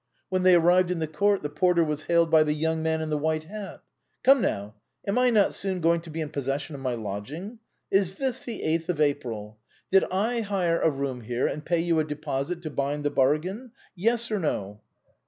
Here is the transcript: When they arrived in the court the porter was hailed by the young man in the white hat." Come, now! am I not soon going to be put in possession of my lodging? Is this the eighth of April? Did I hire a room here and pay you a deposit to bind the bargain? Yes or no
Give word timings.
When 0.29 0.41
they 0.41 0.55
arrived 0.55 0.89
in 0.89 0.97
the 0.97 1.05
court 1.05 1.43
the 1.43 1.49
porter 1.49 1.83
was 1.83 2.01
hailed 2.01 2.31
by 2.31 2.41
the 2.41 2.53
young 2.55 2.81
man 2.81 3.01
in 3.01 3.11
the 3.11 3.19
white 3.19 3.43
hat." 3.43 3.83
Come, 4.23 4.41
now! 4.41 4.73
am 5.05 5.19
I 5.19 5.29
not 5.29 5.53
soon 5.53 5.79
going 5.79 6.01
to 6.01 6.09
be 6.09 6.21
put 6.21 6.23
in 6.23 6.29
possession 6.31 6.73
of 6.73 6.81
my 6.81 6.95
lodging? 6.95 7.59
Is 7.91 8.15
this 8.15 8.41
the 8.41 8.63
eighth 8.63 8.89
of 8.89 8.99
April? 8.99 9.59
Did 9.91 10.05
I 10.11 10.41
hire 10.41 10.81
a 10.81 10.89
room 10.89 11.21
here 11.21 11.45
and 11.45 11.63
pay 11.63 11.81
you 11.81 11.99
a 11.99 12.03
deposit 12.03 12.63
to 12.63 12.71
bind 12.71 13.03
the 13.03 13.11
bargain? 13.11 13.73
Yes 13.95 14.31
or 14.31 14.39
no 14.39 14.81